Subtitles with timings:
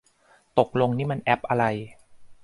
[0.57, 1.65] ตกลงนี่มันแอปอะไร